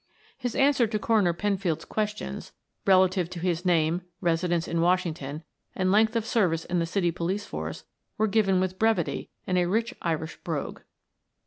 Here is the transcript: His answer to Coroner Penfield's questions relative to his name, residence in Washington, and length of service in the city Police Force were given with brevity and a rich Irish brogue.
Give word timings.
His 0.35 0.55
answer 0.55 0.87
to 0.87 0.97
Coroner 0.97 1.31
Penfield's 1.31 1.85
questions 1.85 2.53
relative 2.87 3.29
to 3.29 3.39
his 3.39 3.63
name, 3.63 4.01
residence 4.19 4.67
in 4.67 4.81
Washington, 4.81 5.43
and 5.75 5.91
length 5.91 6.15
of 6.15 6.25
service 6.25 6.65
in 6.65 6.79
the 6.79 6.87
city 6.87 7.11
Police 7.11 7.45
Force 7.45 7.83
were 8.17 8.25
given 8.25 8.59
with 8.59 8.79
brevity 8.79 9.29
and 9.45 9.59
a 9.59 9.65
rich 9.67 9.93
Irish 10.01 10.37
brogue. 10.37 10.79